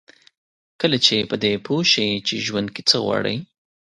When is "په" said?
1.29-1.35